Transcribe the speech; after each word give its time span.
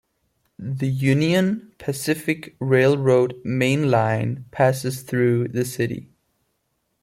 The 0.57 0.87
Union 0.87 1.73
Pacific 1.77 2.55
Railroad 2.59 3.35
mainline 3.45 4.49
passes 4.49 5.03
through 5.03 5.49
the 5.49 5.63
city. 5.63 6.09